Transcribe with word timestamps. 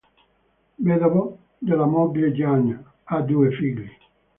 Vedovo 0.79 1.37
della 1.59 1.85
moglie 1.85 2.31
Jeanne, 2.31 2.83
ha 3.03 3.21
due 3.21 3.51
figli. 3.51 3.87